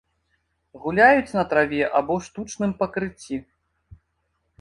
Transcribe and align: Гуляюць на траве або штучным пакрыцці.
Гуляюць 0.85 1.33
на 1.39 1.43
траве 1.51 1.81
або 1.99 2.15
штучным 2.29 2.71
пакрыцці. 2.81 3.35